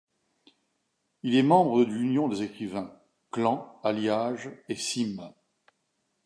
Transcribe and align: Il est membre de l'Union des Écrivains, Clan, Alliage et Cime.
Il 1.21 1.35
est 1.35 1.43
membre 1.43 1.85
de 1.85 1.91
l'Union 1.91 2.27
des 2.27 2.41
Écrivains, 2.41 2.99
Clan, 3.31 3.79
Alliage 3.83 4.49
et 4.67 4.75
Cime. 4.75 5.31